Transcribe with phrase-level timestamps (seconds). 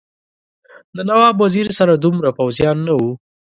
[0.95, 3.11] د نواب وزیر سره دومره پوځیان نه وو.